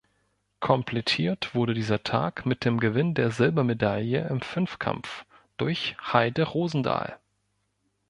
Komplettiert 0.61 1.53
wurde 1.53 1.75
dieser 1.75 2.01
Tag 2.01 2.47
mit 2.47 2.65
dem 2.65 2.79
Gewinn 2.79 3.13
der 3.13 3.29
Silbermedaille 3.29 4.27
im 4.29 4.41
Fünfkampf 4.41 5.25
durch 5.57 5.95
Heide 6.11 6.41
Rosendahl. 6.41 7.19